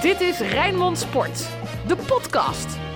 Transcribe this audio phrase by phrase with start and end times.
[0.00, 1.48] Dit is Rijnmond Sport,
[1.86, 2.89] de podcast.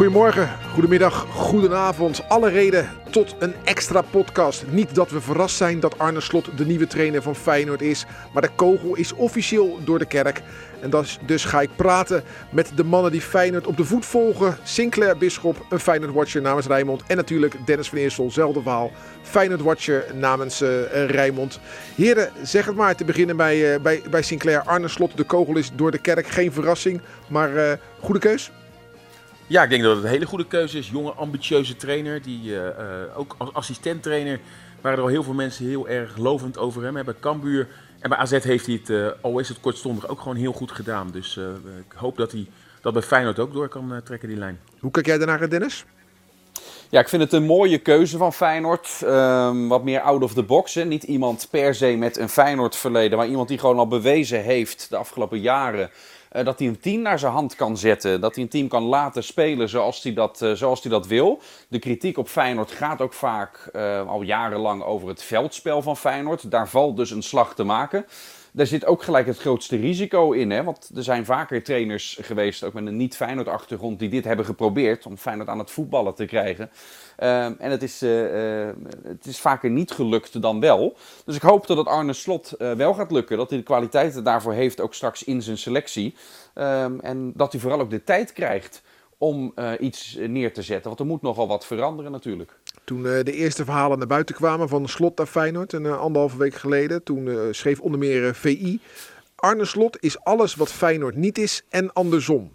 [0.00, 2.28] Goedemorgen, goedemiddag, goedenavond.
[2.28, 4.64] Alle reden tot een extra podcast.
[4.70, 8.42] Niet dat we verrast zijn dat Arne Slot de nieuwe trainer van Feyenoord is, maar
[8.42, 10.42] de kogel is officieel door de kerk.
[10.80, 14.56] En dus, dus ga ik praten met de mannen die Feyenoord op de voet volgen.
[14.62, 17.02] Sinclair Bisschop, een Feyenoord-watcher namens Rijmond.
[17.06, 18.90] En natuurlijk Dennis van Eersel, zelfde verhaal.
[19.22, 20.68] Feyenoord-watcher namens uh,
[21.06, 21.60] Rijmond.
[21.94, 24.62] Heren, zeg het maar te beginnen bij, uh, bij, bij Sinclair.
[24.62, 26.26] Arne Slot, de kogel is door de kerk.
[26.26, 28.50] Geen verrassing, maar uh, goede keus?
[29.50, 30.90] Ja, ik denk dat het een hele goede keuze is.
[30.90, 32.22] Jonge, ambitieuze trainer.
[32.22, 32.64] Die uh, uh,
[33.14, 34.40] ook als assistent-trainer
[34.80, 37.04] waren er al heel veel mensen heel erg lovend over hem.
[37.04, 37.68] Bij Cambuur
[38.00, 40.72] en bij AZ heeft hij het, uh, al is het kortstondig, ook gewoon heel goed
[40.72, 41.10] gedaan.
[41.12, 41.36] Dus
[41.88, 42.46] ik hoop dat hij
[42.80, 44.60] dat bij Feyenoord ook door kan trekken, die lijn.
[44.80, 45.84] Hoe kijk jij daarnaar, Dennis?
[46.88, 49.00] Ja, ik vind het een mooie keuze van Feyenoord.
[49.04, 50.74] Um, wat meer out of the box.
[50.74, 50.84] Hè.
[50.84, 54.86] Niet iemand per se met een Feyenoord verleden, maar iemand die gewoon al bewezen heeft
[54.90, 55.90] de afgelopen jaren
[56.32, 58.20] uh, dat hij een team naar zijn hand kan zetten.
[58.20, 61.40] Dat hij een team kan laten spelen zoals hij dat, uh, zoals hij dat wil.
[61.68, 66.50] De kritiek op Feyenoord gaat ook vaak uh, al jarenlang over het veldspel van Feyenoord.
[66.50, 68.06] Daar valt dus een slag te maken.
[68.52, 70.50] Daar zit ook gelijk het grootste risico in.
[70.50, 70.64] Hè?
[70.64, 75.16] Want er zijn vaker trainers geweest, ook met een niet-Feyenoord-achtergrond, die dit hebben geprobeerd om
[75.16, 76.70] Feyenoord aan het voetballen te krijgen.
[77.18, 80.96] Uh, en het is, uh, uh, het is vaker niet gelukt dan wel.
[81.24, 83.36] Dus ik hoop dat het Arne Slot wel gaat lukken.
[83.36, 86.14] Dat hij de kwaliteiten daarvoor heeft, ook straks in zijn selectie.
[86.54, 88.82] Um, en dat hij vooral ook de tijd krijgt
[89.18, 90.86] om iets neer te zetten.
[90.86, 92.59] Want er moet nogal wat veranderen natuurlijk.
[92.84, 96.36] Toen uh, de eerste verhalen naar buiten kwamen van Slot naar Feyenoord, een uh, anderhalve
[96.36, 98.80] week geleden, toen uh, schreef onder meer VI...
[99.34, 102.52] Arne Slot is alles wat Feyenoord niet is en andersom.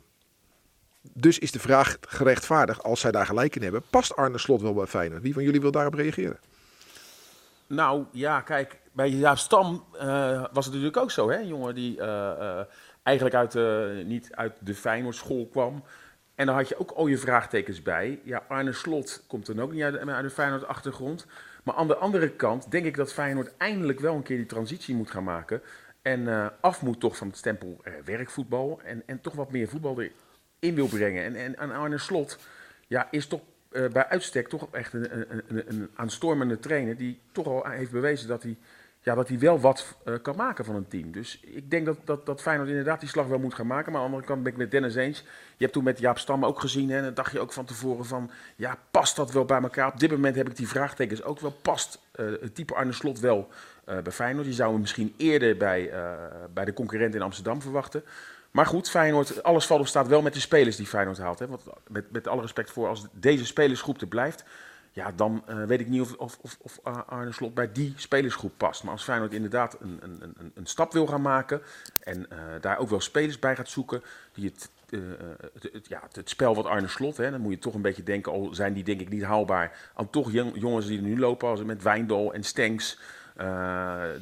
[1.13, 4.73] Dus is de vraag gerechtvaardigd, als zij daar gelijk in hebben, past Arne Slot wel
[4.73, 5.21] bij Feyenoord?
[5.21, 6.39] Wie van jullie wil daarop reageren?
[7.67, 9.83] Nou ja, kijk, bij Jaap Stam
[10.53, 11.37] was het natuurlijk ook zo, hè?
[11.39, 12.01] Een jongen die
[13.03, 13.53] eigenlijk uit,
[14.05, 15.83] niet uit de Feyenoord school kwam...
[16.35, 18.19] En dan had je ook al je vraagtekens bij.
[18.23, 21.25] Ja, Arne Slot komt dan ook niet uit, uit de Feyenoord-achtergrond.
[21.63, 24.95] Maar aan de andere kant denk ik dat Feyenoord eindelijk wel een keer die transitie
[24.95, 25.61] moet gaan maken.
[26.01, 28.81] En uh, af moet toch van het stempel uh, werkvoetbal.
[28.83, 31.35] En, en toch wat meer voetbal erin wil brengen.
[31.35, 32.39] En, en, Arne Slot
[32.87, 33.41] ja, is toch
[33.71, 36.97] uh, bij uitstek toch echt een, een, een aanstormende trainer.
[36.97, 38.57] Die toch al heeft bewezen dat hij
[39.05, 41.11] ja, dat hij wel wat uh, kan maken van een team.
[41.11, 43.91] Dus ik denk dat, dat, dat Feyenoord inderdaad die slag wel moet gaan maken.
[43.91, 45.19] Maar aan de andere kant ben ik met Dennis eens.
[45.19, 45.23] Je
[45.57, 46.89] hebt toen met Jaap Stam ook gezien.
[46.89, 48.31] Hè, en dan dacht je ook van tevoren van...
[48.55, 49.91] Ja, past dat wel bij elkaar?
[49.91, 51.51] Op dit moment heb ik die vraagtekens ook wel.
[51.61, 53.47] Past uh, het type Arne Slot wel
[53.89, 54.45] uh, bij Feyenoord?
[54.45, 55.91] Die zouden we misschien eerder bij,
[56.53, 58.03] bij de concurrent in Amsterdam verwachten.
[58.51, 61.39] Maar goed, Feyenoord, alles valt of staat wel met de spelers die Feyenoord haalt.
[61.39, 61.47] Hè.
[61.47, 64.43] Want met, met alle respect voor, als deze spelersgroep er blijft...
[64.95, 68.53] Ja, dan uh, weet ik niet of, of, of, of Arne Slot bij die spelersgroep
[68.57, 68.83] past.
[68.83, 71.61] Maar als Feyenoord inderdaad een, een, een, een stap wil gaan maken
[71.99, 74.03] en uh, daar ook wel spelers bij gaat zoeken
[74.33, 74.69] die het,
[75.71, 78.31] het, ja, het spel wat Arne Slot, hè, dan moet je toch een beetje denken,
[78.31, 81.63] al zijn die denk ik niet haalbaar, aan toch jongens die er nu lopen, als
[81.63, 82.99] met Wijndal en Stenks,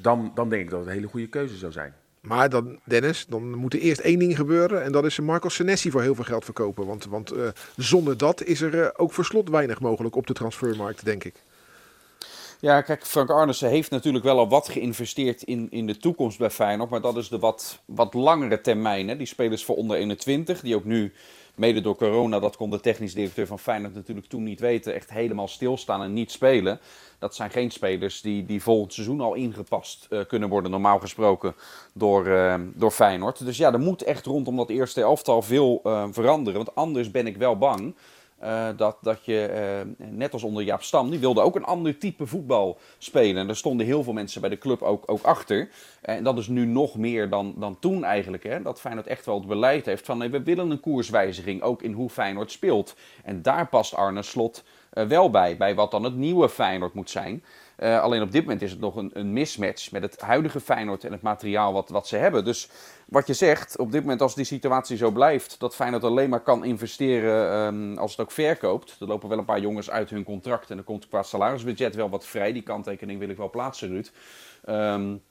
[0.01, 1.93] dan, dan denk ik dat het een hele goede keuze zou zijn.
[2.27, 4.83] Maar dan, Dennis, dan moet er eerst één ding gebeuren.
[4.83, 6.85] En dat is Marco Senesi voor heel veel geld verkopen.
[6.85, 10.33] Want, want uh, zonder dat is er uh, ook voor slot weinig mogelijk op de
[10.33, 11.35] transfermarkt, denk ik.
[12.59, 16.49] Ja, kijk, Frank Arnissen heeft natuurlijk wel al wat geïnvesteerd in, in de toekomst bij
[16.49, 16.89] Feyenoord.
[16.89, 19.07] Maar dat is de wat, wat langere termijn.
[19.07, 19.17] Hè?
[19.17, 21.13] Die spelers voor onder 21, die ook nu,
[21.55, 25.09] mede door corona, dat kon de technisch directeur van Feyenoord natuurlijk toen niet weten, echt
[25.09, 26.79] helemaal stilstaan en niet spelen.
[27.19, 31.55] Dat zijn geen spelers die, die volgend seizoen al ingepast uh, kunnen worden, normaal gesproken,
[31.93, 33.45] door, uh, door Feyenoord.
[33.45, 36.63] Dus ja, er moet echt rondom dat eerste elftal veel uh, veranderen.
[36.63, 37.95] Want anders ben ik wel bang
[38.43, 39.49] uh, dat, dat je,
[39.97, 43.41] uh, net als onder Jaap Stam, die wilde ook een ander type voetbal spelen.
[43.41, 45.69] En er stonden heel veel mensen bij de club ook, ook achter.
[46.01, 48.43] En dat is nu nog meer dan, dan toen eigenlijk.
[48.43, 48.61] Hè?
[48.61, 52.09] Dat Feyenoord echt wel het beleid heeft van we willen een koerswijziging, ook in hoe
[52.09, 52.95] Feyenoord speelt.
[53.23, 57.43] En daar past Arne Slot wel bij, bij wat dan het nieuwe Feyenoord moet zijn.
[57.83, 61.03] Uh, alleen op dit moment is het nog een, een, mismatch met het huidige Feyenoord
[61.03, 62.45] en het materiaal wat, wat ze hebben.
[62.45, 62.69] Dus
[63.05, 66.39] wat je zegt, op dit moment als die situatie zo blijft, dat Feyenoord alleen maar
[66.39, 68.95] kan investeren um, als het ook verkoopt.
[68.99, 72.09] Er lopen wel een paar jongens uit hun contract en er komt qua salarisbudget wel
[72.09, 72.53] wat vrij.
[72.53, 74.11] Die kanttekening wil ik wel plaatsen, Ruud.
[74.69, 75.21] Um,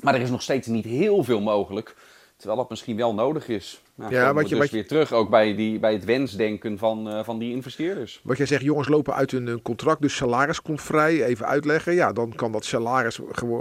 [0.00, 1.96] maar er is nog steeds niet heel veel mogelijk.
[2.42, 3.82] Terwijl dat misschien wel nodig is.
[3.94, 6.78] Nou, ja, wat je, dus wat je, weer terug ook bij, die, bij het wensdenken
[6.78, 8.20] van, uh, van die investeerders.
[8.24, 11.24] Wat jij zegt, jongens lopen uit hun contract, dus salaris komt vrij.
[11.24, 11.94] Even uitleggen.
[11.94, 13.20] Ja, dan kan dat salaris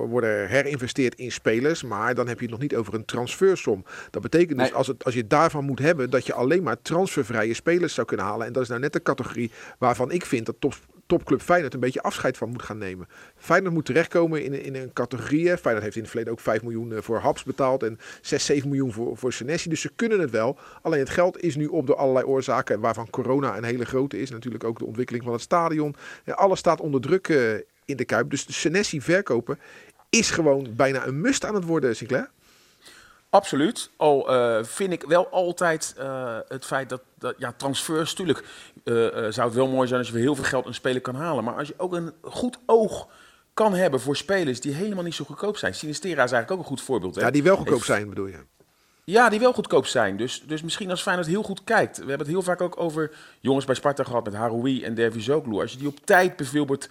[0.10, 1.84] worden herinvesteerd in spelers.
[1.84, 3.86] Maar dan heb je het nog niet over een transfersom.
[4.10, 4.78] Dat betekent dus nee.
[4.78, 8.26] als, het, als je daarvan moet hebben, dat je alleen maar transfervrije spelers zou kunnen
[8.26, 8.48] halen.
[8.48, 10.74] En dat is nou net de categorie waarvan ik vind dat top,
[11.12, 13.08] topclub Feyenoord een beetje afscheid van moet gaan nemen.
[13.36, 15.58] Feyenoord moet terechtkomen in, in een categorie.
[15.58, 18.92] Feyenoord heeft in het verleden ook 5 miljoen voor Haps betaald en 6, 7 miljoen
[18.92, 19.70] voor, voor Senesi.
[19.70, 20.58] Dus ze kunnen het wel.
[20.82, 24.30] Alleen het geld is nu op door allerlei oorzaken, waarvan corona een hele grote is.
[24.30, 25.96] Natuurlijk ook de ontwikkeling van het stadion.
[26.26, 27.28] alles staat onder druk
[27.86, 28.30] in de Kuip.
[28.30, 29.60] Dus de Senesi verkopen
[30.10, 32.30] is gewoon bijna een must aan het worden, Sinclair.
[33.32, 33.90] Absoluut.
[33.98, 38.46] Al uh, vind ik wel altijd uh, het feit dat, dat ja, transfers, natuurlijk
[38.84, 38.96] uh,
[39.30, 41.44] zou het wel mooi zijn als je heel veel geld een speler kan halen.
[41.44, 43.08] Maar als je ook een goed oog
[43.54, 45.76] kan hebben voor spelers die helemaal niet zo goedkoop zijn.
[45.76, 47.16] Sinistera is eigenlijk ook een goed voorbeeld.
[47.16, 47.22] Hè?
[47.22, 48.46] Ja, die wel goedkoop zijn bedoel je?
[49.04, 50.18] Ja, die wel goedkoop zijn.
[50.18, 51.96] Dus, dus misschien als Feyenoord heel goed kijkt.
[51.98, 55.62] We hebben het heel vaak ook over jongens bij Sparta gehad met Haroui en Dervizoglu.
[55.62, 56.90] Als je die op tijd bijvoorbeeld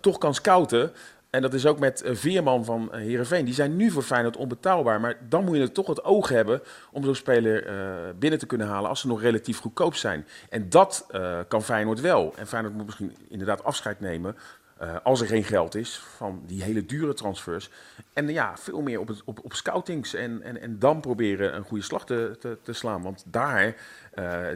[0.00, 0.92] toch kan scouten
[1.36, 3.44] en dat is ook met eh, Veerman van Herenveen.
[3.44, 5.00] Die zijn nu voor Feyenoord onbetaalbaar.
[5.00, 6.62] Maar dan moet je toch het oog hebben
[6.92, 10.26] om zo'n speler uh, binnen te kunnen halen als ze nog relatief goedkoop zijn.
[10.48, 11.06] En dat
[11.48, 12.34] kan Feyenoord wel.
[12.36, 14.36] En Feyenoord moet misschien inderdaad afscheid nemen.
[14.82, 17.70] Uh, als er geen geld is van die hele dure transfers.
[18.12, 20.14] En ja, veel meer op, het, op, op scoutings.
[20.14, 23.02] En, en, en dan proberen een goede slag te, te, te slaan.
[23.02, 23.76] Want daar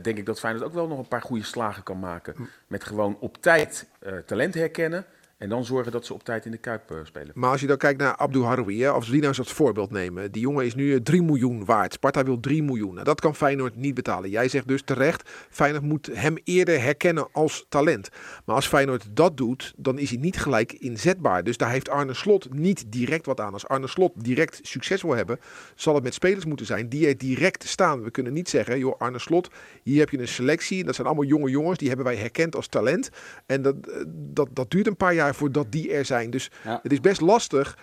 [0.03, 2.35] denk ik dat Feyenoord ook wel nog een paar goede slagen kan maken.
[2.67, 3.89] Met gewoon op tijd
[4.27, 5.07] talent herkennen.
[5.41, 7.33] En dan zorgen dat ze op tijd in de Kuip uh, spelen.
[7.35, 10.33] Maar als je dan kijkt naar Abdou Haroui, als we die nou als voorbeeld nemen.
[10.33, 11.93] Die jongen is nu 3 miljoen waard.
[11.93, 12.93] Sparta wil 3 miljoen.
[12.93, 14.31] Nou, dat kan Feyenoord niet betalen.
[14.31, 18.09] Jij zegt dus terecht, Feyenoord moet hem eerder herkennen als talent.
[18.45, 21.45] Maar als Feyenoord dat doet, dan is hij niet gelijk inzetbaar.
[21.45, 23.53] Dus daar heeft Arne Slot niet direct wat aan.
[23.53, 25.39] Als Arne Slot direct succes wil hebben,
[25.75, 28.03] zal het met spelers moeten zijn die er direct staan.
[28.03, 29.51] We kunnen niet zeggen, joh Arne Slot,
[29.83, 30.85] hier heb je een selectie.
[30.85, 33.11] Dat zijn allemaal jonge jongens, die hebben wij herkend als talent.
[33.47, 36.31] En dat, eh, dat, dat duurt een paar jaar voordat die er zijn.
[36.31, 37.79] Dus het is best lastig.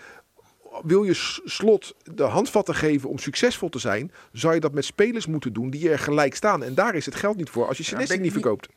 [0.83, 1.13] Wil je
[1.45, 5.69] slot de handvatten geven om succesvol te zijn, zou je dat met spelers moeten doen
[5.69, 6.63] die er gelijk staan.
[6.63, 8.67] En daar is het geld niet voor als je Senesi ja, niet verkoopt.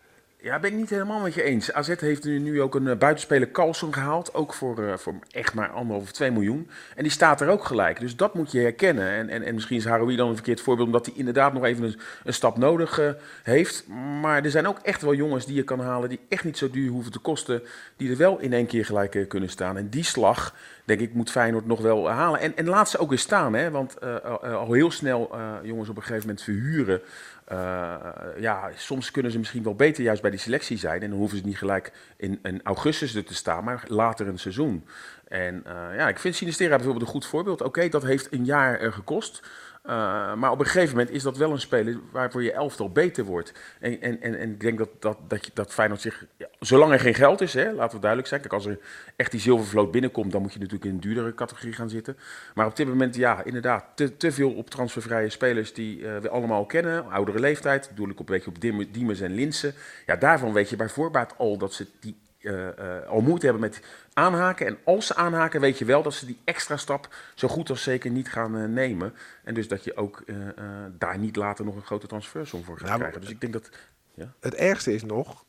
[0.42, 1.72] Ja, ben ik niet helemaal met je eens.
[1.72, 4.34] AZ heeft nu, ook een uh, buitenspeler Carlson gehaald.
[4.34, 6.70] Ook voor, uh, voor echt maar anderhalf of twee miljoen.
[6.96, 8.00] En die staat er ook gelijk.
[8.00, 9.10] Dus dat moet je herkennen.
[9.10, 10.86] En, en, en misschien is Haroui dan een verkeerd voorbeeld.
[10.86, 13.10] Omdat hij inderdaad nog even een, een stap nodig uh,
[13.42, 13.86] heeft.
[14.20, 16.08] Maar er zijn ook echt wel jongens die je kan halen.
[16.08, 17.62] Die echt niet zo duur hoeven te kosten.
[17.96, 19.76] Die er wel in één keer gelijk kunnen staan.
[19.76, 20.54] En die slag,
[20.84, 22.40] denk ik, moet Feyenoord nog wel halen.
[22.40, 23.54] En, en laat ze ook weer staan.
[23.54, 23.70] Hè?
[23.70, 24.00] Want
[24.42, 27.00] al heel snel jongens op een gegeven moment verhuren.
[27.52, 27.96] Uh,
[28.38, 31.02] ja, soms kunnen ze misschien wel beter juist bij die selectie zijn.
[31.02, 34.40] En dan hoeven ze niet gelijk in, in augustus er te staan, maar later het
[34.40, 34.84] seizoen.
[35.28, 37.62] En uh, ja, ik vind Sinistera bijvoorbeeld een goed voorbeeld.
[37.62, 39.42] Oké, dat heeft een jaar gekost.
[39.86, 43.24] Uh, maar op een gegeven moment is dat wel een speler waarvoor je elftal beter
[43.24, 43.52] wordt.
[43.80, 46.24] En, en, en, en ik denk dat, dat, dat, dat Feyenoord zich,
[46.58, 48.40] zolang er geen geld is, hè, laten we duidelijk zijn.
[48.40, 48.78] Kijk, als er
[49.16, 52.16] echt die zilvervloot binnenkomt, dan moet je natuurlijk in een duurdere categorie gaan zitten.
[52.54, 56.28] Maar op dit moment, ja, inderdaad, te, te veel op transfervrije spelers die uh, we
[56.28, 57.10] allemaal kennen.
[57.10, 59.74] Oudere leeftijd, bedoel ik op een beetje op Diemers en Linsen.
[60.06, 63.62] Ja, daarvan weet je bij voorbaat al dat ze die uh, uh, al moeite hebben
[63.62, 63.82] met
[64.12, 64.66] aanhaken.
[64.66, 67.82] En als ze aanhaken, weet je wel dat ze die extra stap zo goed als
[67.82, 69.14] zeker niet gaan uh, nemen.
[69.44, 70.24] En dus dat je ook
[70.98, 73.20] daar niet later nog een grote transfersom voor gaat nou, krijgen.
[73.20, 73.70] Dus ik denk dat.
[74.14, 74.32] Ja.
[74.40, 75.44] Het ergste is nog,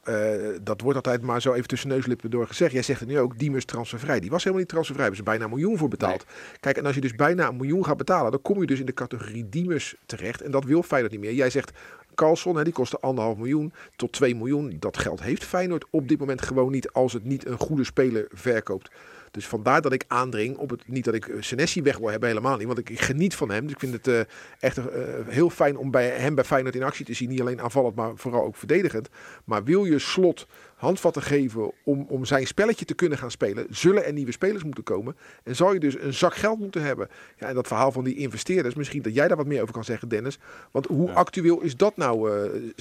[0.62, 2.72] dat wordt altijd maar zo even tussen neuslippen door gezegd.
[2.72, 4.20] Jij zegt het nu ook, Diemers transfervrij.
[4.20, 6.26] Die was helemaal niet transfervrij, hebben ze bijna een miljoen voor betaald.
[6.26, 6.60] Nee.
[6.60, 8.86] Kijk, en als je dus bijna een miljoen gaat betalen, dan kom je dus in
[8.86, 10.42] de categorie Diemers terecht.
[10.42, 11.34] En dat wil Feyenoord niet meer.
[11.34, 11.72] Jij zegt,
[12.16, 14.76] Carlson, hè, die kostte anderhalf miljoen tot 2 miljoen.
[14.80, 18.28] Dat geld heeft Feyenoord op dit moment gewoon niet als het niet een goede speler
[18.30, 18.90] verkoopt.
[19.32, 20.88] Dus vandaar dat ik aandring op het.
[20.88, 22.68] Niet dat ik Senesi weg wil hebben, helemaal niet.
[22.68, 23.64] Want ik, ik geniet van hem.
[23.64, 24.20] Dus ik vind het uh,
[24.60, 24.86] echt uh,
[25.28, 27.30] heel fijn om bij hem bij Feyenoord in actie te zien.
[27.30, 29.10] Niet alleen aanvallend, maar vooral ook verdedigend.
[29.46, 30.48] Maar wil je slot
[30.82, 34.84] handvatten geven om, om zijn spelletje te kunnen gaan spelen, zullen er nieuwe spelers moeten
[34.84, 35.16] komen.
[35.44, 37.10] En zal je dus een zak geld moeten hebben.
[37.38, 39.84] Ja, en dat verhaal van die investeerders, misschien dat jij daar wat meer over kan
[39.84, 40.40] zeggen, Dennis.
[40.72, 41.14] Want hoe ja.
[41.14, 42.32] actueel is dat nou?
[42.32, 42.72] Uh,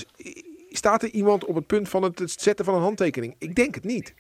[0.70, 3.34] staat er iemand op het punt van het zetten van een handtekening?
[3.38, 4.14] Ik denk het niet.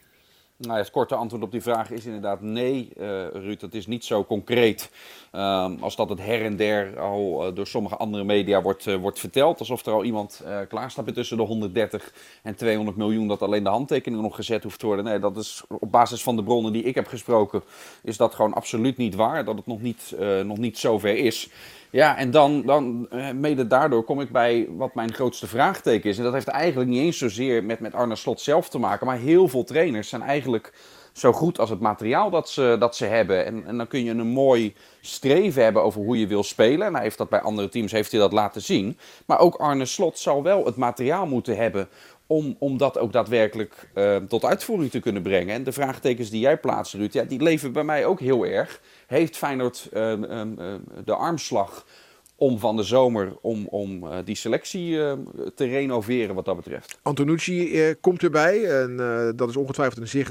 [0.60, 3.60] Nou het korte antwoord op die vraag is inderdaad nee, uh, Ruud.
[3.60, 4.90] Dat is niet zo concreet
[5.32, 8.94] um, als dat het her en der al uh, door sommige andere media wordt, uh,
[8.94, 9.58] wordt verteld.
[9.58, 12.12] Alsof er al iemand klaar staat tussen de 130
[12.42, 15.04] en 200 miljoen dat alleen de handtekening nog gezet hoeft te worden.
[15.04, 17.62] Nee, dat is op basis van de bronnen die ik heb gesproken,
[18.02, 19.44] is dat gewoon absoluut niet waar.
[19.44, 20.14] Dat het nog niet,
[20.44, 21.50] nog niet zover is.
[21.92, 26.18] Ja, en dan, dan mede daardoor kom ik bij wat mijn grootste vraagteken is.
[26.18, 29.06] En dat heeft eigenlijk niet eens zozeer met, met Arne Slot zelf te maken.
[29.06, 30.49] Maar heel veel trainers zijn eigenlijk
[31.12, 33.44] zo goed als het materiaal dat ze, dat ze hebben.
[33.44, 36.86] En, en dan kun je een mooi streven hebben over hoe je wil spelen.
[36.86, 38.98] En hij heeft dat bij andere teams heeft hij dat laten zien.
[39.26, 41.88] Maar ook Arne Slot zal wel het materiaal moeten hebben
[42.26, 45.54] om, om dat ook daadwerkelijk uh, tot uitvoering te kunnen brengen.
[45.54, 48.80] En de vraagtekens die jij plaatst, Ruud, ja, die leven bij mij ook heel erg.
[49.06, 50.42] Heeft Feyenoord uh, uh,
[51.04, 51.86] de armslag
[52.40, 55.12] om van de zomer om, om uh, die selectie uh,
[55.54, 56.98] te renoveren wat dat betreft.
[57.02, 58.96] Antonucci uh, komt erbij en
[59.36, 60.30] dat is ongetwijfeld een zeer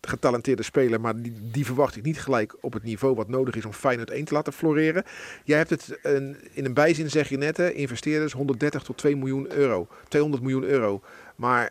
[0.00, 3.64] getalenteerde speler, maar die, die, verwacht ik niet gelijk op het niveau wat nodig is
[3.64, 5.04] om Feyenoord 1 te laten floreren.
[5.44, 9.16] Jij hebt het een, in een bijzin zeg je net, hè, investeerders 130 tot 2
[9.16, 11.00] miljoen euro, 200 miljoen euro.
[11.36, 11.70] Maar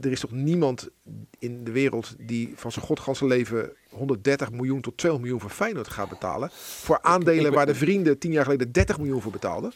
[0.00, 0.88] er is toch niemand
[1.38, 5.88] in de wereld die van zijn godganse leven 130 miljoen tot 200 miljoen voor Feyenoord
[5.88, 6.50] gaat betalen.
[6.52, 9.72] Voor aandelen waar de vrienden tien jaar geleden 30 miljoen voor betaalden.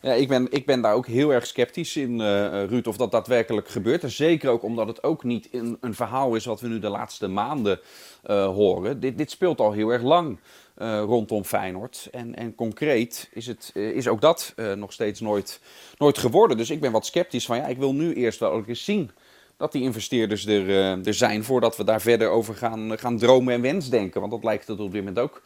[0.00, 3.10] Ja, ik ben, ik ben daar ook heel erg sceptisch in, uh, Ruud, of dat
[3.10, 4.02] daadwerkelijk gebeurt.
[4.06, 7.28] Zeker ook omdat het ook niet in een verhaal is wat we nu de laatste
[7.28, 7.80] maanden
[8.26, 9.00] uh, horen.
[9.00, 10.38] Dit, dit speelt al heel erg lang.
[10.80, 12.08] Rondom Feyenoord.
[12.10, 15.60] En, en concreet is, het, is ook dat nog steeds nooit,
[15.96, 16.56] nooit geworden.
[16.56, 19.10] Dus ik ben wat sceptisch van ja, ik wil nu eerst wel eens zien
[19.58, 20.70] dat die investeerders er,
[21.06, 24.20] er zijn voordat we daar verder over gaan, gaan dromen en wensdenken.
[24.20, 25.42] Want dat lijkt het op dit moment ook,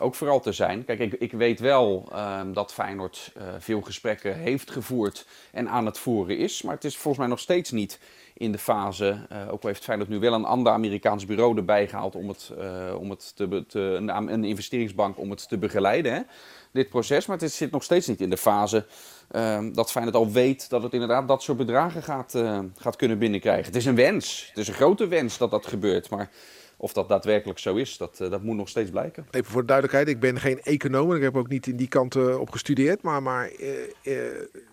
[0.00, 0.84] ook vooral te zijn.
[0.84, 5.98] Kijk, ik, ik weet wel ehm, dat Feyenoord veel gesprekken heeft gevoerd en aan het
[5.98, 6.62] voeren is.
[6.62, 7.98] Maar het is volgens mij nog steeds niet
[8.34, 9.26] in de fase.
[9.50, 12.52] Ook al heeft Feyenoord nu wel een ander Amerikaans bureau erbij gehaald om het,
[12.98, 16.20] om het te, te, een, een, investeringsbank om het te begeleiden, hè,
[16.72, 17.26] dit proces.
[17.26, 18.86] Maar het zit nog steeds niet in de fase
[19.30, 22.34] uh, dat Feyenoord al weet dat het inderdaad dat soort bedragen gaat,
[22.76, 23.64] gaat kunnen binnenkrijgen.
[23.64, 26.30] Het is een wens, het is een grote wens dat dat gebeurt, maar
[26.76, 29.26] of dat daadwerkelijk zo is, dat, dat moet nog steeds blijken.
[29.30, 31.88] Even voor de duidelijkheid, ik ben geen econoom en ik heb ook niet in die
[31.88, 33.02] kant op gestudeerd.
[33.02, 33.50] Maar, maar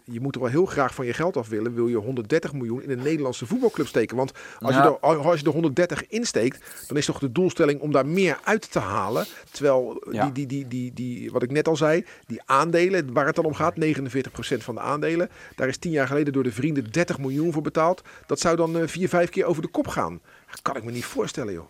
[0.03, 1.73] je moet er wel heel graag van je geld af willen.
[1.73, 4.17] Wil je 130 miljoen in een Nederlandse voetbalclub steken?
[4.17, 7.91] Want als, je, er, als je er 130 insteekt, dan is toch de doelstelling om
[7.91, 9.25] daar meer uit te halen.
[9.51, 13.35] Terwijl die, die, die, die, die, wat ik net al zei, die aandelen, waar het
[13.35, 15.29] dan om gaat, 49% van de aandelen.
[15.55, 18.01] Daar is tien jaar geleden door de vrienden 30 miljoen voor betaald.
[18.25, 20.21] Dat zou dan uh, vier, vijf keer over de kop gaan.
[20.51, 21.65] Dat kan ik me niet voorstellen, joh.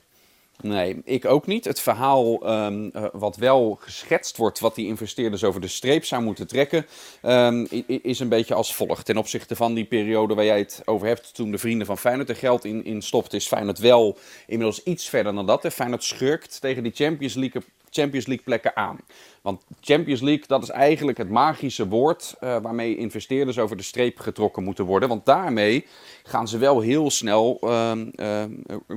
[0.61, 1.65] Nee, ik ook niet.
[1.65, 6.23] Het verhaal um, uh, wat wel geschetst wordt, wat die investeerders over de streep zou
[6.23, 6.85] moeten trekken,
[7.21, 9.05] um, is een beetje als volgt.
[9.05, 12.29] Ten opzichte van die periode waar jij het over hebt, toen de vrienden van Feyenoord
[12.29, 14.17] er geld in, in stopten, is Feyenoord wel
[14.47, 15.63] inmiddels iets verder dan dat.
[15.63, 15.71] Hè.
[15.71, 17.61] Feyenoord schurkt tegen die Champions League
[17.93, 18.99] Champions League plekken aan.
[19.41, 24.19] Want Champions League, dat is eigenlijk het magische woord uh, waarmee investeerders over de streep
[24.19, 25.09] getrokken moeten worden.
[25.09, 25.85] Want daarmee
[26.23, 28.43] gaan ze wel heel snel uh, uh,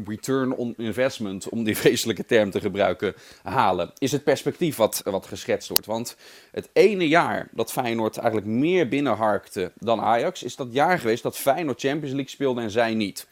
[0.05, 3.93] return on investment, om die vreselijke term te gebruiken, halen.
[3.99, 5.87] Is het perspectief wat, wat geschetst wordt.
[5.87, 6.17] Want
[6.51, 11.37] het ene jaar dat Feyenoord eigenlijk meer binnenharkte dan Ajax, is dat jaar geweest dat
[11.37, 13.27] Feyenoord Champions League speelde en zij niet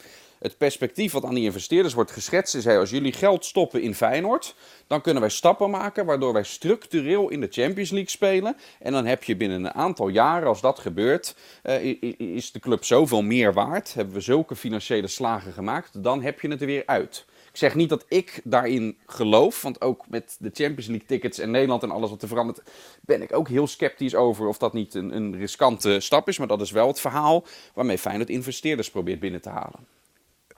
[0.44, 3.94] het perspectief wat aan die investeerders wordt geschetst is: hey, als jullie geld stoppen in
[3.94, 4.54] Feyenoord,
[4.86, 8.56] dan kunnen wij stappen maken waardoor wij structureel in de Champions League spelen.
[8.78, 12.84] En dan heb je binnen een aantal jaren, als dat gebeurt, uh, is de club
[12.84, 13.94] zoveel meer waard.
[13.94, 17.24] Hebben we zulke financiële slagen gemaakt, dan heb je het er weer uit.
[17.50, 21.50] Ik zeg niet dat ik daarin geloof, want ook met de Champions League tickets en
[21.50, 22.62] Nederland en alles wat er verandert,
[23.00, 26.38] ben ik ook heel sceptisch over of dat niet een, een riskante stap is.
[26.38, 29.86] Maar dat is wel het verhaal waarmee Feyenoord investeerders probeert binnen te halen.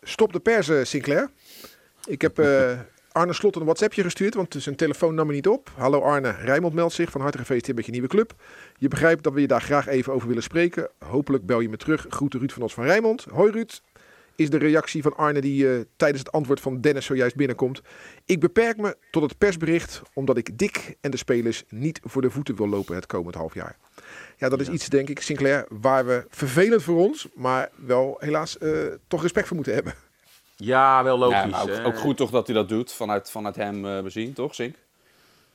[0.08, 1.30] Stop de pers, Sinclair.
[2.04, 2.70] Ik heb uh,
[3.12, 5.70] Arne Slot een WhatsAppje gestuurd, want zijn telefoon nam me niet op.
[5.76, 7.10] Hallo Arne, Rijmond meldt zich.
[7.10, 8.34] Van harte gefeliciteerd met je nieuwe club.
[8.78, 10.88] Je begrijpt dat we je daar graag even over willen spreken.
[10.98, 12.06] Hopelijk bel je me terug.
[12.08, 13.25] Groeten Ruud van ons van Rijmond.
[13.30, 13.80] Hoi Ruud.
[14.36, 17.80] Is de reactie van Arne die uh, tijdens het antwoord van Dennis zojuist binnenkomt.
[18.24, 22.30] Ik beperk me tot het persbericht omdat ik Dick en de spelers niet voor de
[22.30, 23.76] voeten wil lopen het komend half jaar.
[24.36, 28.56] Ja, dat is iets, denk ik, Sinclair, waar we vervelend voor ons, maar wel helaas
[28.60, 29.94] uh, toch respect voor moeten hebben.
[30.56, 31.50] Ja, wel logisch.
[31.50, 34.54] Ja, ook, ook, goed toch dat hij dat doet, vanuit, vanuit hem uh, bezien, toch,
[34.54, 34.74] Sink?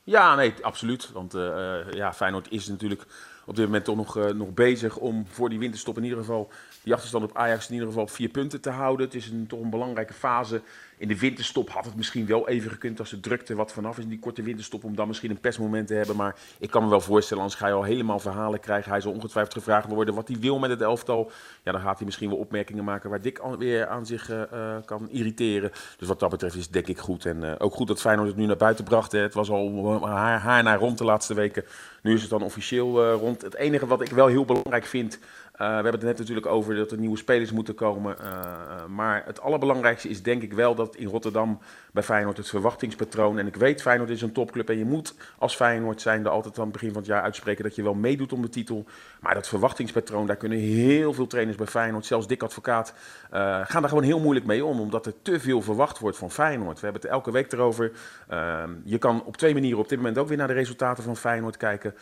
[0.03, 1.11] Ja, nee, absoluut.
[1.11, 3.05] Want uh, ja, Feyenoord is natuurlijk
[3.45, 6.51] op dit moment toch nog, uh, nog bezig om voor die winterstop in ieder geval
[6.83, 9.05] die achterstand op Ajax in ieder geval op vier punten te houden.
[9.05, 10.61] Het is een, toch een belangrijke fase
[11.01, 14.03] in de winterstop had het misschien wel even gekund als de drukte wat vanaf is
[14.03, 14.83] in die korte winterstop.
[14.83, 16.15] Om dan misschien een persmoment te hebben.
[16.15, 18.91] Maar ik kan me wel voorstellen, anders ga je al helemaal verhalen krijgen.
[18.91, 21.31] Hij zal ongetwijfeld gevraagd worden wat hij wil met het elftal.
[21.63, 25.09] Ja, dan gaat hij misschien wel opmerkingen maken waar Dick weer aan zich uh, kan
[25.09, 25.71] irriteren.
[25.97, 27.25] Dus wat dat betreft is het denk ik goed.
[27.25, 29.11] En uh, ook goed dat Feyenoord het nu naar buiten bracht.
[29.11, 29.19] Hè.
[29.19, 31.63] Het was al haar, haar naar rond de laatste weken.
[32.01, 33.41] Nu is het dan officieel rond.
[33.41, 35.19] Het enige wat ik wel heel belangrijk vind.
[35.61, 38.15] Uh, we hebben het net natuurlijk over dat er nieuwe spelers moeten komen.
[38.21, 41.59] Uh, maar het allerbelangrijkste is denk ik wel dat in Rotterdam
[41.91, 43.39] bij Feyenoord het verwachtingspatroon.
[43.39, 46.57] En ik weet, Feyenoord is een topclub en je moet als Feyenoord zijn er altijd
[46.57, 48.85] aan het begin van het jaar uitspreken dat je wel meedoet om de titel.
[49.19, 52.93] Maar dat verwachtingspatroon, daar kunnen heel veel trainers bij Feyenoord, zelfs Dick Advocaat,
[53.29, 54.79] gaan daar gewoon heel moeilijk mee om.
[54.79, 56.79] Omdat er te veel verwacht wordt van Feyenoord.
[56.79, 57.91] We hebben het elke week erover.
[58.31, 61.17] Uh, je kan op twee manieren op dit moment ook weer naar de resultaten van
[61.17, 61.95] Feyenoord kijken.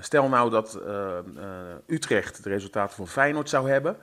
[0.00, 0.80] Stel nou dat
[1.86, 3.96] Utrecht de resultaten van Feyenoord zou hebben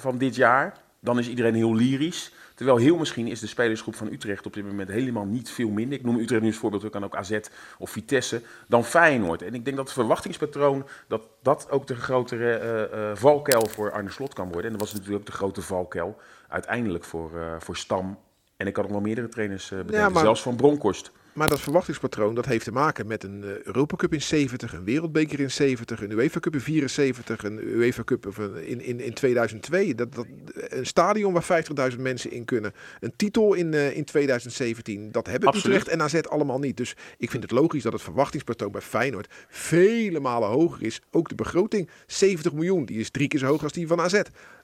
[0.00, 0.76] van dit jaar.
[1.00, 2.32] Dan is iedereen heel lyrisch.
[2.54, 5.98] Terwijl heel misschien is de spelersgroep van Utrecht op dit moment helemaal niet veel minder.
[5.98, 7.38] Ik noem Utrecht nu als voorbeeld, ook kan ook AZ
[7.78, 9.42] of Vitesse, dan Feyenoord.
[9.42, 12.60] En ik denk dat het verwachtingspatroon, dat dat ook de grotere
[12.92, 14.64] uh, uh, valkuil voor Arne Slot kan worden.
[14.64, 18.18] En dat was natuurlijk ook de grote valkuil uiteindelijk voor, uh, voor Stam.
[18.56, 20.22] En ik had nog wel meerdere trainers bedenken, ja, maar...
[20.22, 21.12] zelfs van Bronkhorst.
[21.32, 24.84] Maar dat verwachtingspatroon dat heeft te maken met een uh, Europa Cup in 70, een
[24.84, 28.26] Wereldbeker in 70, een UEFA Cup in 74, een UEFA Cup
[28.66, 29.94] in, in, in 2002.
[29.94, 32.72] Dat, dat, een stadion waar 50.000 mensen in kunnen.
[33.00, 35.12] Een titel in, uh, in 2017.
[35.12, 35.76] Dat hebben Absoluut.
[35.76, 36.76] Utrecht en AZ allemaal niet.
[36.76, 41.00] Dus ik vind het logisch dat het verwachtingspatroon bij Feyenoord vele malen hoger is.
[41.10, 44.22] Ook de begroting, 70 miljoen, die is drie keer zo hoog als die van AZ.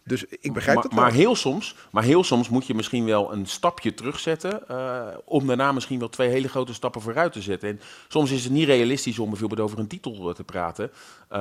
[0.09, 1.03] Dus ik begrijp maar, het wel.
[1.03, 4.63] Maar heel, soms, maar heel soms moet je misschien wel een stapje terugzetten.
[4.71, 7.69] Uh, om daarna misschien wel twee hele grote stappen vooruit te zetten.
[7.69, 10.91] En soms is het niet realistisch om bijvoorbeeld over een titel te praten.
[11.33, 11.39] Uh,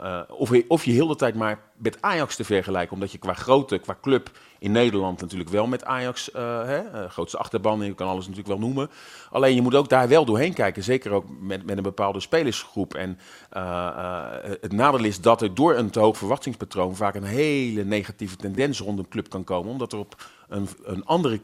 [0.00, 2.94] uh, of, of je heel de tijd maar met Ajax te vergelijken.
[2.94, 7.38] Omdat je qua grootte, qua club in Nederland natuurlijk wel met Ajax, uh, hè, grootste
[7.38, 8.90] achterban, je kan alles natuurlijk wel noemen.
[9.30, 10.82] Alleen je moet ook daar wel doorheen kijken.
[10.82, 12.94] Zeker ook met, met een bepaalde spelersgroep.
[12.94, 13.18] En
[14.60, 18.80] het nadeel is dat er door een te hoog verwachtingspatroon vaak een hele negatieve tendens
[18.80, 19.72] rond een club kan komen.
[19.72, 21.40] Omdat er op een, een andere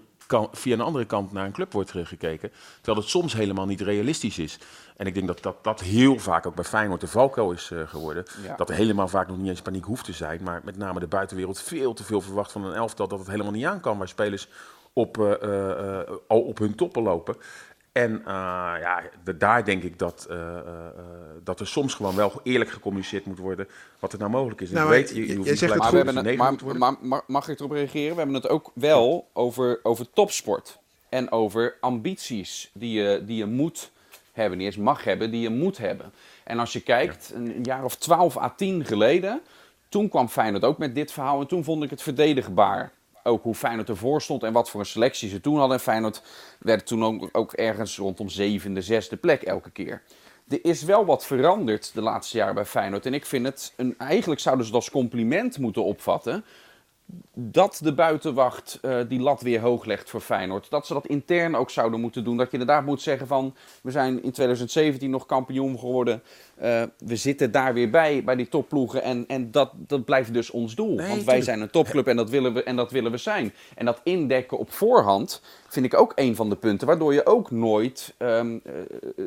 [0.52, 2.52] via een andere kant naar een club wordt gekeken.
[2.74, 4.58] Terwijl het soms helemaal niet realistisch is.
[4.96, 7.88] En ik denk dat dat, dat heel vaak ook bij Feyenoord de valko is uh,
[7.88, 8.24] geworden.
[8.56, 10.42] Dat er helemaal vaak nog niet eens paniek hoeft te zijn.
[10.42, 13.52] Maar met name de buitenwereld veel te veel verwacht van een elftal dat het helemaal
[13.52, 13.98] niet aan kan.
[13.98, 14.48] Waar spelers
[14.92, 17.36] op, uh, uh, al op hun toppen lopen.
[17.92, 18.24] En uh,
[18.80, 20.52] ja, de, daar denk ik dat, uh, uh,
[21.44, 23.68] dat er soms gewoon wel eerlijk gecommuniceerd moet worden
[23.98, 24.70] wat er nou mogelijk is.
[24.70, 27.48] Nou, ik weet, je, je, je zegt het maar, we het, maar, maar, maar, mag
[27.48, 28.10] ik erop reageren?
[28.10, 30.78] We hebben het ook wel over, over topsport.
[31.08, 33.90] En over ambities die je, die je moet
[34.32, 34.58] hebben.
[34.58, 36.12] Niet eens mag hebben, die je moet hebben.
[36.44, 39.40] En als je kijkt, een jaar of 12 à 10 geleden,
[39.88, 41.40] toen kwam Feyenoord ook met dit verhaal.
[41.40, 42.92] En toen vond ik het verdedigbaar
[43.22, 45.76] ook hoe Feyenoord ervoor stond en wat voor een selectie ze toen hadden.
[45.76, 46.22] En Feyenoord
[46.58, 50.02] werd toen ook, ergens rondom zevende, zesde plek elke keer.
[50.48, 53.06] Er is wel wat veranderd de laatste jaren bij Feyenoord.
[53.06, 56.44] En ik vind het, een, eigenlijk zouden ze het als compliment moeten opvatten
[57.34, 60.70] dat de buitenwacht uh, die lat weer hoog legt voor Feyenoord.
[60.70, 62.36] Dat ze dat intern ook zouden moeten doen.
[62.36, 63.54] Dat je inderdaad moet zeggen van...
[63.82, 66.22] we zijn in 2017 nog kampioen geworden.
[66.62, 69.02] Uh, we zitten daar weer bij, bij die topploegen.
[69.02, 70.94] En, en dat, dat blijft dus ons doel.
[70.94, 73.52] Nee, Want wij zijn een topclub en dat, willen we, en dat willen we zijn.
[73.74, 76.86] En dat indekken op voorhand vind ik ook een van de punten.
[76.86, 78.72] Waardoor je ook nooit um, uh,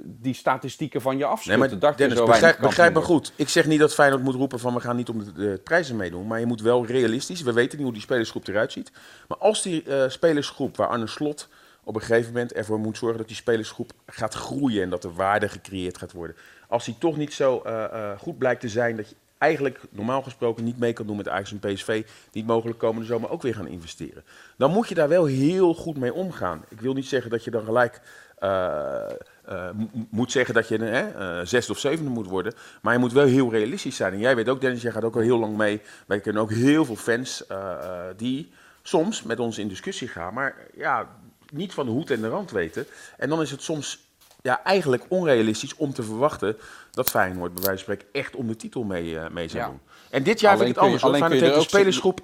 [0.03, 1.59] die statistieken van je afschudt.
[1.59, 3.33] Nee, maar Dennis, zo begrijp, begrijp me goed.
[3.35, 5.95] Ik zeg niet dat Feyenoord moet roepen van we gaan niet om de, de prijzen
[5.95, 6.27] meedoen.
[6.27, 7.41] Maar je moet wel realistisch...
[7.41, 8.91] We weten niet hoe die spelersgroep eruit ziet.
[9.27, 11.49] Maar als die uh, spelersgroep waar Arne Slot
[11.83, 15.13] op een gegeven moment ervoor moet zorgen dat die spelersgroep gaat groeien en dat er
[15.13, 16.35] waarde gecreëerd gaat worden.
[16.67, 20.21] Als die toch niet zo uh, uh, goed blijkt te zijn dat je eigenlijk normaal
[20.21, 23.55] gesproken niet mee kan doen met Ajax en PSV, niet mogelijk komende zomer ook weer
[23.55, 24.23] gaan investeren.
[24.57, 26.65] Dan moet je daar wel heel goed mee omgaan.
[26.69, 28.01] Ik wil niet zeggen dat je dan gelijk
[28.43, 29.09] uh,
[29.49, 29.69] uh,
[30.09, 32.53] moet zeggen dat je uh, zesde of zevende moet worden.
[32.81, 34.13] Maar je moet wel heel realistisch zijn.
[34.13, 35.81] En jij weet ook, Dennis, jij gaat ook al heel lang mee.
[36.05, 37.43] Wij kennen ook heel veel fans
[38.17, 38.51] die
[38.81, 40.33] soms met ons in discussie gaan.
[40.33, 41.07] Maar ja,
[41.51, 42.85] niet van de hoed en de rand weten.
[43.17, 43.99] En dan is het soms
[44.41, 46.57] ja, eigenlijk onrealistisch om te verwachten
[46.93, 49.79] dat Feyenoord bij wijze van spreken echt om de titel mee, mee zou doen.
[50.09, 51.03] En dit jaar alleen vind ik het anders.
[51.03, 52.21] Alleen kun je de spelersgroep...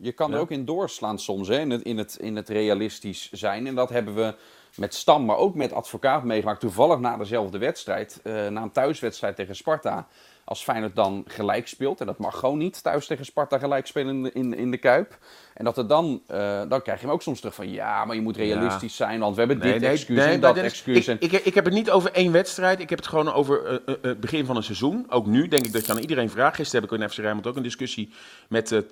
[0.00, 0.34] Je kan ja.
[0.34, 3.66] er ook in doorslaan soms, hè, in, het, in, het, in het realistisch zijn.
[3.66, 4.34] En dat hebben we
[4.74, 6.60] met Stam, maar ook met Advocaat meegemaakt.
[6.60, 10.08] Toevallig na dezelfde wedstrijd, uh, na een thuiswedstrijd tegen Sparta.
[10.48, 14.14] Als Feyenoord dan gelijk speelt, en dat mag gewoon niet thuis tegen Sparta gelijk spelen
[14.14, 15.18] in de, in, in de Kuip.
[15.54, 18.14] En dat er dan, uh, dan krijg je hem ook soms terug van ja, maar
[18.14, 19.06] je moet realistisch ja.
[19.06, 21.08] zijn, want we hebben nee, dit nee, excuus nee, en dat Dennis, excuus.
[21.08, 23.82] Ik, ik, ik, heb het niet over één wedstrijd, ik heb het gewoon over het
[23.86, 25.06] uh, uh, begin van een seizoen.
[25.08, 26.56] Ook nu denk ik dat je aan iedereen vraagt.
[26.56, 28.12] Gisteren heb ik in FC Rijnmond ook een discussie
[28.48, 28.84] met,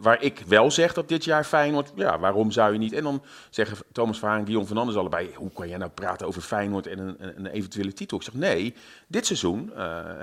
[0.00, 2.92] waar ik wel zeg dat dit jaar Feyenoord, ja, waarom zou je niet?
[2.92, 6.26] En dan zeggen Thomas Verhaan en Guillaume van Anders allebei, hoe kan jij nou praten
[6.26, 8.16] over Feyenoord en een, een eventuele titel?
[8.16, 8.74] Ik zeg nee,
[9.06, 9.70] dit seizoen,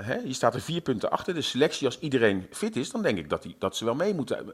[0.01, 1.33] hè, je staat er vier punten achter.
[1.33, 4.13] De selectie, als iedereen fit is, dan denk ik dat, die, dat ze wel mee
[4.13, 4.45] moeten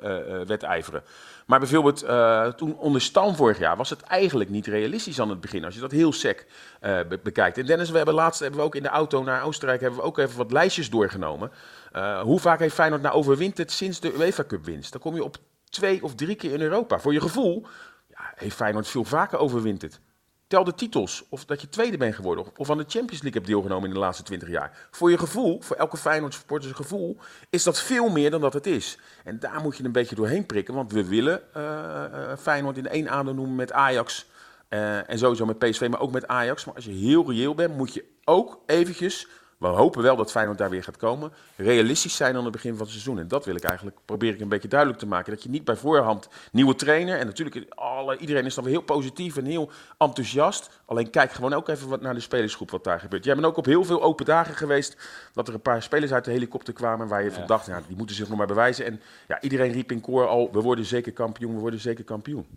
[0.48, 1.04] wedijveren.
[1.46, 5.42] Maar bijvoorbeeld uh, toen onder Stam vorig jaar was het eigenlijk niet realistisch aan het
[5.42, 5.66] begin.
[5.66, 6.46] Als je dat heel sec
[6.82, 7.58] uh, be bekijkt.
[7.58, 10.06] En Dennis, we hebben laatst hebben we ook in de auto naar Oostenrijk hebben we
[10.06, 11.52] ook even wat lijstjes doorgenomen.
[11.94, 14.92] Uh, hoe vaak heeft Feyenoord nou overwinterd sinds de UEFA Cup winst?
[14.92, 15.38] Dan kom je op
[15.70, 17.00] twee of drie keer in Europa.
[17.00, 17.66] Voor je gevoel
[18.10, 20.00] ja, heeft Feyenoord veel vaker overwinterd.
[20.48, 23.46] Tel de titels, of dat je tweede bent geworden, of aan de Champions League hebt
[23.46, 24.88] deelgenomen in de laatste twintig jaar.
[24.92, 27.18] Voor je gevoel, voor elke Feyenoord supporters gevoel,
[27.50, 28.98] is dat veel meer dan dat het is.
[29.24, 33.10] En daar moet je een beetje doorheen prikken, want we willen uh, Feyenoord in één
[33.10, 34.26] adem noemen met Ajax.
[34.68, 36.66] En sowieso met PSV, maar ook met Ajax.
[36.66, 40.58] Maar als je heel reëel bent, moet je ook eventjes We hopen wel dat Feyenoord
[40.58, 41.32] daar weer gaat komen.
[41.56, 43.20] Realistisch zijn aan het begin van het seizoen.
[43.20, 45.34] En dat wil ik eigenlijk, probeer ik een beetje duidelijk te maken.
[45.34, 47.20] Dat je niet bij voorhand nieuwe trainer.
[47.20, 50.70] En natuurlijk, alle, iedereen is dan weer heel positief en heel enthousiast.
[50.86, 53.24] Alleen kijk gewoon ook even wat naar de spelersgroep wat daar gebeurt.
[53.24, 54.98] Jij bent ook op heel veel open dagen geweest.
[55.34, 57.08] Dat er een paar spelers uit de helikopter kwamen.
[57.08, 58.86] Waar je van dacht, ja, die moeten zich nog maar bewijzen.
[58.86, 62.48] En ja, iedereen riep in koor al, we worden zeker kampioen, we worden zeker kampioen.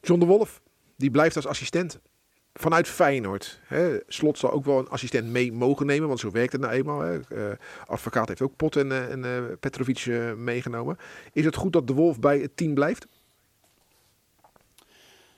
[0.00, 0.60] John de Wolf,
[0.96, 1.98] die blijft als assistent
[2.58, 3.60] vanuit Feyenoord.
[3.66, 6.72] Hè, Slot zal ook wel een assistent mee mogen nemen, want zo werkt het nou
[6.72, 7.00] eenmaal.
[7.00, 7.18] Hè.
[7.28, 7.52] Uh,
[7.86, 10.98] advocaat heeft ook Pot en, uh, en uh, Petrovic meegenomen.
[11.32, 13.06] Is het goed dat de Wolf bij het team blijft?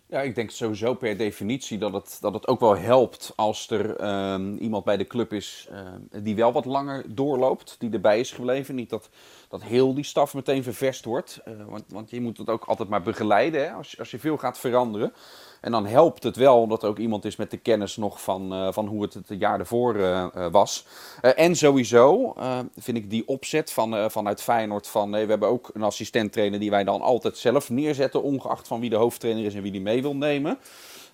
[0.06, 4.04] Ja, ik denk sowieso per definitie dat het, dat het ook wel helpt als er
[4.32, 8.32] um, iemand bij de club is uh, die wel wat langer doorloopt, die erbij is
[8.32, 8.74] gebleven.
[8.74, 9.08] Niet dat,
[9.48, 13.02] dat heel die staf meteen ververst wordt, want, want je moet het ook altijd maar
[13.02, 15.12] begeleiden hè, als, als je veel gaat veranderen.
[15.60, 18.52] En dan helpt het wel dat er ook iemand is met de kennis nog van,
[18.52, 20.86] uh, van hoe het het jaar ervoor uh, was.
[21.22, 22.34] Uh, en sowieso
[22.76, 26.60] vind ik die opzet van, vanuit Feyenoord van nee, we hebben ook een assistent trainer
[26.60, 29.80] die wij dan altijd zelf neerzetten, ongeacht van wie de hoofdtrainer is en wie die
[29.80, 30.58] mee wil nemen.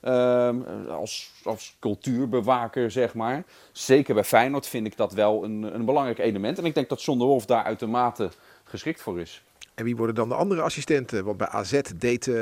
[0.01, 3.45] Ehm, als, als cultuurbewaker, zeg maar.
[3.73, 6.59] Zeker bij Feyenoord vind ik dat wel een, een belangrijk element.
[6.59, 8.31] En ik denk dat John de Wolf daar uitermate
[8.65, 9.43] geschikt voor is.
[9.77, 11.25] En wie worden dan de andere assistenten?
[11.25, 12.37] Want bij AZ deed uh,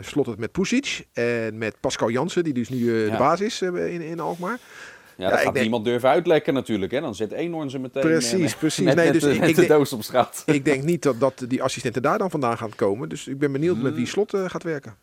[0.00, 3.10] Slot het met Pusic en met Pascal Jansen, die dus nu uh, ja.
[3.12, 4.58] de basis is in, in Alkmaar.
[5.16, 5.64] Ja, dat ja, gaat denk...
[5.64, 6.92] niemand durven uitlekken natuurlijk.
[6.92, 7.00] Hè?
[7.00, 8.84] Dan zit Eenhoorn ze meteen precies, precies.
[8.84, 10.42] met, nee, dus met, ik, met ik de denk, doos op straat.
[10.46, 13.08] Ik denk niet dat, dat die assistenten daar dan vandaan gaan komen.
[13.08, 13.84] Dus ik ben benieuwd hmm.
[13.84, 14.96] met wie Slot gaat werken.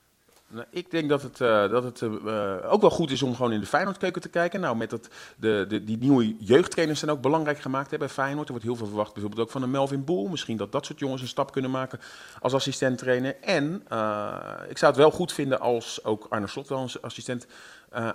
[0.51, 3.51] Nou, ik denk dat het, uh, dat het uh, ook wel goed is om gewoon
[3.51, 4.59] in de Feyenoordkeuken te kijken.
[4.59, 8.45] Nou, met dat, de, de, die nieuwe jeugdtrainers zijn ook belangrijk gemaakt hè, bij Feyenoord.
[8.45, 10.27] Er wordt heel veel verwacht, bijvoorbeeld ook van een Melvin Boel.
[10.27, 11.99] Misschien dat dat soort jongens een stap kunnen maken
[12.39, 13.35] als assistent-trainer.
[13.41, 14.35] En uh,
[14.69, 17.47] ik zou het wel goed vinden als ook Arne Slot wel een assistent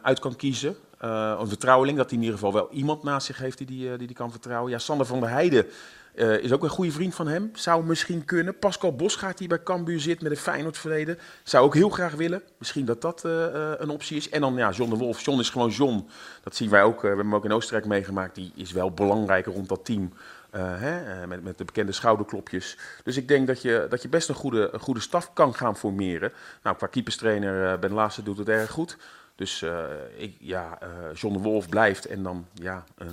[0.03, 0.77] uit kan kiezen.
[0.99, 4.07] een vertrouweling, dat hij in ieder geval wel iemand naast zich heeft die die, die,
[4.07, 4.70] die kan vertrouwen.
[4.70, 5.66] Ja, Sander van der Heijden
[6.14, 7.50] uh, is ook een goede vriend van hem.
[7.53, 8.59] Zou misschien kunnen.
[8.59, 11.18] Pascal Bosgaard, die bij Cambuur zit met een Feyenoord verleden.
[11.42, 12.42] Zou ook heel graag willen.
[12.59, 14.29] Misschien dat dat uh, uh, een optie is.
[14.29, 15.20] En dan ja, John de Wolf.
[15.20, 16.09] John is gewoon John.
[16.42, 17.00] Dat zien wij ook.
[17.00, 18.35] we hebben hem ook in Oostenrijk meegemaakt.
[18.35, 20.12] Die is wel belangrijker rond dat team.
[20.57, 22.79] Hè, met, met de bekende schouderklopjes.
[23.05, 25.77] Dus ik denk dat je, dat je best een goede, een goede staf kan gaan
[25.77, 26.33] formeren.
[26.62, 28.96] Nou, qua keeperstrainer Ben Laassen doet het erg goed.
[29.37, 29.85] Dus uh,
[30.16, 33.09] ik, ja, uh, John de Wolf blijft en dan ja, uh,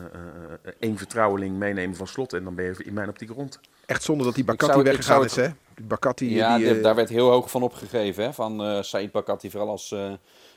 [0.79, 2.33] één vertrouweling meenemen van slot.
[2.33, 3.59] En dan ben je in mijn optiek rond.
[3.85, 5.47] Echt zonder dat die Bakati weggegaan is, hè?
[5.81, 8.33] Bakati, ja, die, daar werd heel hoog van opgegeven, hè?
[8.33, 9.95] Van uh, Said Bakati, vooral als,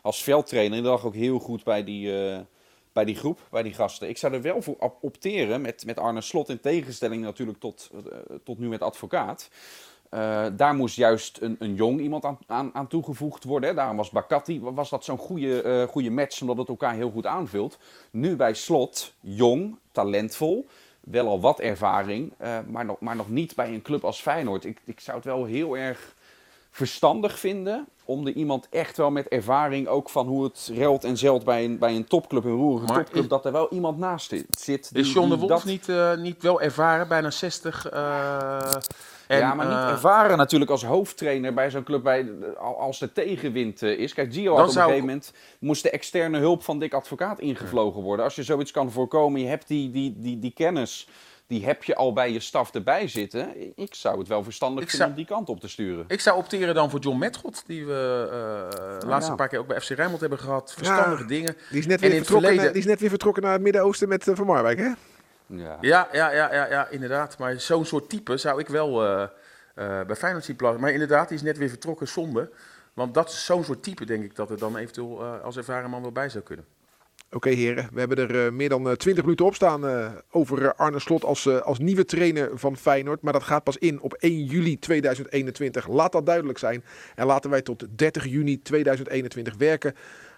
[0.03, 0.83] als veldtrainer.
[0.83, 2.13] Die lag ook heel goed bij die,
[2.93, 4.09] bij die groep, bij die gasten.
[4.09, 7.91] Ik zou er wel voor opteren met, met Arne Slot, in tegenstelling natuurlijk tot,
[8.45, 9.49] tot nu met advocaat.
[10.15, 13.69] Uh, daar moest juist een, een jong iemand aan, aan, aan toegevoegd worden.
[13.69, 13.75] Hè.
[13.75, 17.27] Daarom was Bakati was dat zo'n goede, uh, goede match, omdat het elkaar heel goed
[17.27, 17.79] aanvult.
[18.11, 20.67] Nu bij Slot, jong, talentvol,
[21.01, 24.65] wel al wat ervaring, uh, maar, nog, maar nog niet bij een club als Feyenoord.
[24.65, 26.15] Ik, ik zou het wel heel erg
[26.71, 31.17] verstandig vinden om er iemand echt wel met ervaring, ook van hoe het relt en
[31.17, 33.99] zelt bij een, bij een topclub, een roerige maar topclub, is, dat er wel iemand
[33.99, 34.95] naast zit.
[34.95, 35.65] Die, is John de Wolf dat...
[35.65, 37.87] niet, niet wel ervaren, bijna 60?
[39.35, 42.27] En, ja, maar niet uh, ervaren natuurlijk als hoofdtrainer bij zo'n club bij,
[42.79, 44.15] als er tegenwind uh, is.
[44.15, 48.03] Kijk, Gio had op een gegeven moment moest de externe hulp van Dick Advocaat ingevlogen
[48.03, 48.25] worden.
[48.25, 51.09] Als je zoiets kan voorkomen, je hebt die, die, die, die kennis,
[51.47, 53.49] die heb je al bij je staf erbij zitten.
[53.77, 56.05] Ik zou het wel verstandig ik vinden zou, om die kant op te sturen.
[56.09, 59.37] Ik zou opteren dan voor John Metgod, die we uh, de laatste ja.
[59.37, 60.75] paar keer ook bij FC Rijnmond hebben gehad.
[60.77, 61.57] Verstandige ja, dingen.
[61.71, 62.73] Die is, net weer vertrokken, verleden...
[62.73, 64.91] die is net weer vertrokken naar het Midden-Oosten met Van Marwijk, hè?
[65.47, 65.79] Ja.
[65.81, 67.39] Ja, ja, ja, ja, inderdaad.
[67.39, 69.27] Maar zo'n soort type zou ik wel uh, uh,
[70.07, 70.81] bij Feyenoord zien plaatsen.
[70.81, 72.51] Maar inderdaad, die is net weer vertrokken, zonde.
[72.95, 75.91] Want dat is zo'n soort type, denk ik, dat er dan eventueel uh, als ervaren
[75.91, 76.65] man wel bij zou kunnen.
[77.35, 80.75] Oké heren, we hebben er uh, meer dan uh, 20 minuten op staan uh, over
[80.75, 83.23] Arne Slot als, als nieuwe trainer van Feyenoord.
[83.23, 85.89] Maar dat gaat pas in op 1 juli 2021.
[85.89, 86.85] Laat dat duidelijk zijn.
[87.15, 89.95] En laten wij tot 30 juni 2021 werken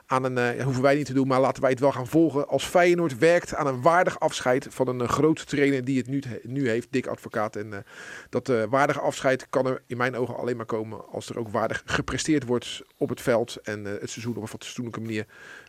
[0.07, 2.49] aan een, hoeven wij niet te doen, maar laten wij het wel gaan volgen.
[2.49, 6.69] Als Feyenoord werkt aan een waardig afscheid van een grote trainer die het nu, nu
[6.69, 7.57] heeft, Dick Advocaat.
[7.57, 7.85] En
[8.31, 11.83] dat waardige afscheid kan er in mijn ogen alleen maar komen als er ook waardig
[11.85, 13.57] gepresteerd wordt op het veld.
[13.63, 15.27] En het seizoen op een fatsoenlijke manier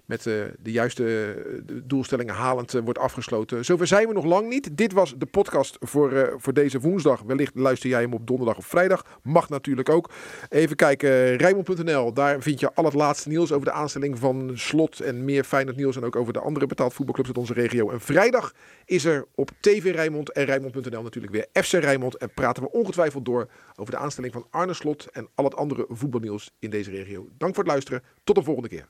[0.08, 3.66] met uh, de juiste uh, doelstellingen halend uh, wordt afgesloten.
[3.66, 4.78] Zover zijn we nog lang niet.
[4.78, 7.22] Dit was de podcast voor, voor deze woensdag.
[7.22, 9.20] Wellicht luister jij hem op donderdag of vrijdag.
[9.24, 10.10] Mag natuurlijk ook.
[10.50, 12.14] Even kijken, Rijmond.nl.
[12.14, 15.78] Daar vind je al het laatste nieuws over de aanstelling van Slot en meer Feyenoord
[15.78, 15.96] nieuws.
[15.96, 17.90] En ook over de andere betaald voetbalclubs uit onze regio.
[17.90, 18.54] En vrijdag
[18.86, 22.18] is er op TV Rijnmond en Rijnmond.nl natuurlijk weer FC Rijnmond.
[22.18, 25.86] En praten we ongetwijfeld door over de aanstelling van Arne Slot en al het andere
[25.90, 27.28] voetbalnieuws in deze regio.
[27.38, 28.04] Dank voor het luisteren.
[28.24, 28.88] Tot de volgende keer.